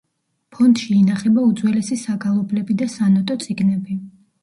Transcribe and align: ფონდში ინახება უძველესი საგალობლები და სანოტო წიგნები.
ფონდში 0.55 0.87
ინახება 1.01 1.45
უძველესი 1.51 1.99
საგალობლები 2.07 2.81
და 2.83 2.91
სანოტო 2.97 3.41
წიგნები. 3.49 4.05